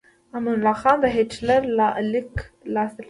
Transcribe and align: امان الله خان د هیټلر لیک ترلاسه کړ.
امان 0.35 0.55
الله 0.57 0.75
خان 0.81 0.97
د 1.01 1.05
هیټلر 1.15 1.61
لیک 2.13 2.31
ترلاسه 2.59 2.93
کړ. 2.95 2.99